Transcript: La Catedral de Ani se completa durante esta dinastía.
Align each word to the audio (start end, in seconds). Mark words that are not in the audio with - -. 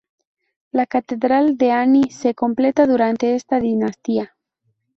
La 0.71 0.87
Catedral 0.87 1.57
de 1.59 1.69
Ani 1.69 2.09
se 2.09 2.33
completa 2.33 2.87
durante 2.87 3.35
esta 3.35 3.59
dinastía. 3.59 4.35